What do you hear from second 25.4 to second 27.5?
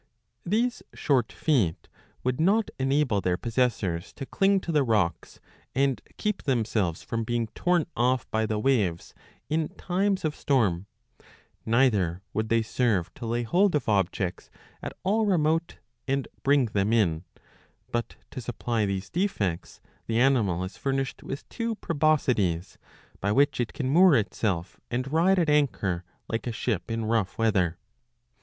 anchor like a ship in rough